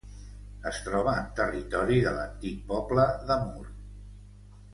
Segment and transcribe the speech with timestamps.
[0.69, 3.69] Es troba en territori de l'antic poble de Mur.